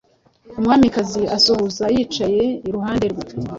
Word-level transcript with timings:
Umwamikazi 0.59 1.21
asuhuza 1.35 1.85
yicaye 1.95 2.43
iruhande 2.67 3.05
rwe 3.11 3.23